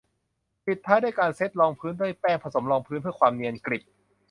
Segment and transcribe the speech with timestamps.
[0.65, 3.83] ปิดท้ายด้วยการเซตรองพื้นด้วยแป้งผสมรองพื้นเพื่อความเนียนกริบ